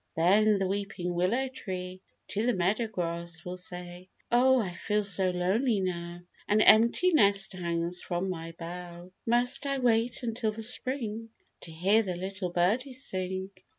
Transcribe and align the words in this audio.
Then 0.15 0.57
the 0.57 0.65
weeping 0.65 1.13
willow 1.13 1.47
tree 1.47 2.01
To 2.29 2.43
the 2.43 2.55
meadow 2.55 2.87
grass 2.87 3.45
will 3.45 3.55
say; 3.55 4.09
"'Oh, 4.31 4.59
I 4.59 4.71
feel 4.71 5.03
so 5.03 5.29
lonely 5.29 5.79
now, 5.79 6.21
An 6.47 6.59
empty 6.59 7.13
nest 7.13 7.53
hangs 7.53 8.01
from 8.01 8.27
my 8.27 8.55
bough. 8.57 9.11
Must 9.27 9.67
I 9.67 9.77
wait 9.77 10.23
until 10.23 10.51
the 10.53 10.63
Spring 10.63 11.29
To 11.59 11.71
hear 11.71 12.01
the 12.01 12.15
little 12.15 12.49
birdies 12.49 13.05
sing? 13.05 13.51